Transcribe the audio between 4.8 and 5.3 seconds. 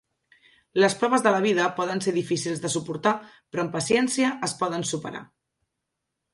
superar.